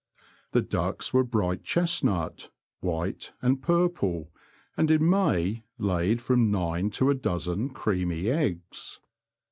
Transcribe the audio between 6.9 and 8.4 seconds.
to a dozen creamy